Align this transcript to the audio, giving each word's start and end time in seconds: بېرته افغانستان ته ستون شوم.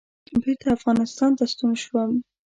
بېرته 0.41 0.67
افغانستان 0.77 1.31
ته 1.37 1.43
ستون 1.51 1.71
شوم. 1.83 2.11